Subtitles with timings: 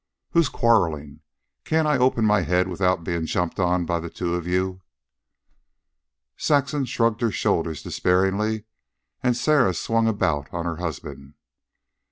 [0.31, 1.19] "Who's quarreling?
[1.63, 4.81] Can't I open my head without bein' jumped on by the two of you?"
[6.37, 8.63] Saxon shrugged her shoulders despairingly,
[9.21, 11.35] and Sarah swung about on her husband.